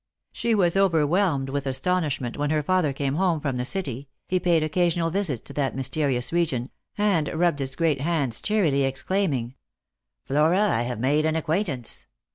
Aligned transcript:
She 0.31 0.55
was 0.55 0.75
overwhelmed 0.75 1.49
with 1.49 1.67
astonishment 1.67 2.35
when 2.35 2.49
her 2.49 2.63
father 2.63 2.91
came 2.91 3.13
home 3.17 3.39
from 3.39 3.57
the 3.57 3.63
City— 3.65 4.09
he 4.29 4.39
paid 4.39 4.63
occasional 4.63 5.11
visits 5.11 5.41
to 5.41 5.53
that 5.53 5.75
mysterious 5.75 6.33
region— 6.33 6.71
and 6.97 7.27
rubbed 7.31 7.59
his 7.59 7.75
great 7.75 8.01
hands 8.01 8.41
cheerily, 8.41 8.83
ex 8.83 9.03
claiming: 9.03 9.53
"Flora, 10.25 10.59
I 10.69 10.81
have 10.81 10.99
made 10.99 11.27
an 11.27 11.35
acquaintance. 11.35 12.07